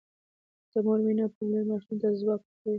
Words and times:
د 0.71 0.73
مور 0.85 0.99
مینه 1.05 1.21
او 1.25 1.31
پاملرنه 1.35 1.65
ماشومانو 1.69 1.99
ته 2.01 2.07
ځواک 2.19 2.41
ورکوي. 2.41 2.69